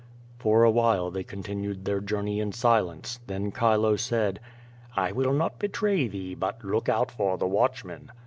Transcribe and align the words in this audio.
For 0.39 0.63
awhile 0.63 1.11
they 1.11 1.21
continued 1.23 1.85
their 1.85 1.99
journey 2.01 2.39
in 2.39 2.53
silence. 2.53 3.19
Then 3.27 3.51
Chilo 3.51 3.97
said: 3.97 4.39
"I 4.95 5.11
will 5.11 5.31
not 5.31 5.59
betray 5.59 6.07
thee, 6.07 6.33
but 6.33 6.63
look 6.63 6.89
out 6.89 7.11
for 7.11 7.37
the 7.37 7.45
watchmen." 7.45 8.11